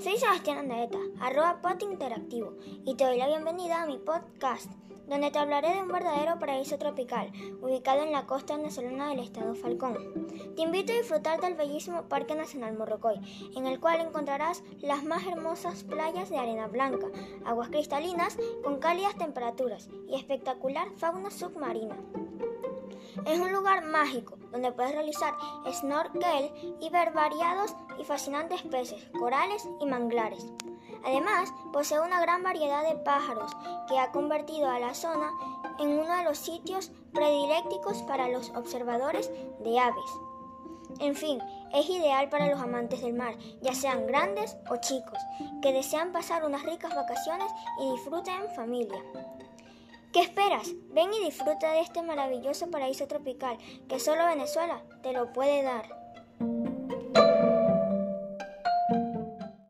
Soy 0.00 0.16
Sebastián 0.18 0.58
Andaeta, 0.58 0.98
arroba 1.20 1.62
pot 1.62 1.80
interactivo, 1.84 2.56
y 2.84 2.96
te 2.96 3.04
doy 3.04 3.16
la 3.16 3.28
bienvenida 3.28 3.80
a 3.80 3.86
mi 3.86 3.96
podcast, 3.96 4.68
donde 5.06 5.30
te 5.30 5.38
hablaré 5.38 5.72
de 5.72 5.82
un 5.82 5.86
verdadero 5.86 6.40
paraíso 6.40 6.78
tropical, 6.78 7.30
ubicado 7.60 8.02
en 8.02 8.10
la 8.10 8.26
costa 8.26 8.56
venezolana 8.56 9.10
del 9.10 9.20
estado 9.20 9.54
Falcón. 9.54 10.26
Te 10.56 10.62
invito 10.62 10.92
a 10.92 10.96
disfrutar 10.96 11.40
del 11.40 11.54
bellísimo 11.54 12.08
Parque 12.08 12.34
Nacional 12.34 12.76
Morrocoy, 12.76 13.20
en 13.54 13.68
el 13.68 13.78
cual 13.78 14.00
encontrarás 14.00 14.64
las 14.80 15.04
más 15.04 15.24
hermosas 15.28 15.84
playas 15.84 16.28
de 16.28 16.38
arena 16.38 16.66
blanca, 16.66 17.06
aguas 17.44 17.68
cristalinas 17.68 18.36
con 18.64 18.80
cálidas 18.80 19.16
temperaturas 19.16 19.88
y 20.08 20.16
espectacular 20.16 20.88
fauna 20.96 21.30
submarina. 21.30 21.96
Es 23.26 23.38
un 23.38 23.52
lugar 23.52 23.84
mágico 23.84 24.36
donde 24.50 24.72
puedes 24.72 24.92
realizar 24.92 25.34
snorkel 25.70 26.76
y 26.80 26.88
ver 26.90 27.12
variados 27.12 27.74
y 27.98 28.04
fascinantes 28.04 28.62
peces, 28.62 29.06
corales 29.18 29.68
y 29.80 29.86
manglares. 29.86 30.46
Además, 31.04 31.52
posee 31.72 32.00
una 32.00 32.20
gran 32.20 32.42
variedad 32.42 32.88
de 32.88 32.96
pájaros 32.96 33.52
que 33.88 33.98
ha 33.98 34.12
convertido 34.12 34.68
a 34.70 34.78
la 34.78 34.94
zona 34.94 35.30
en 35.78 35.98
uno 35.98 36.16
de 36.16 36.24
los 36.24 36.38
sitios 36.38 36.90
predilectos 37.12 38.02
para 38.04 38.28
los 38.28 38.50
observadores 38.50 39.30
de 39.60 39.78
aves. 39.78 40.10
En 41.00 41.14
fin, 41.14 41.38
es 41.72 41.88
ideal 41.88 42.28
para 42.28 42.48
los 42.48 42.60
amantes 42.60 43.02
del 43.02 43.14
mar, 43.14 43.34
ya 43.62 43.74
sean 43.74 44.06
grandes 44.06 44.56
o 44.70 44.76
chicos, 44.76 45.18
que 45.62 45.72
desean 45.72 46.12
pasar 46.12 46.44
unas 46.44 46.62
ricas 46.62 46.94
vacaciones 46.94 47.50
y 47.80 47.92
disfruten 47.92 48.34
en 48.42 48.54
familia. 48.54 49.02
¿Qué 50.12 50.20
esperas? 50.20 50.68
Ven 50.90 51.10
y 51.14 51.24
disfruta 51.24 51.72
de 51.72 51.80
este 51.80 52.02
maravilloso 52.02 52.70
paraíso 52.70 53.06
tropical 53.06 53.56
que 53.88 53.98
solo 53.98 54.26
Venezuela 54.26 54.82
te 55.02 55.14
lo 55.14 55.32
puede 55.32 55.62
dar. 55.62 56.01